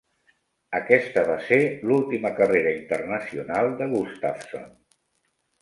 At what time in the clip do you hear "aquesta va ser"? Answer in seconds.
0.77-1.59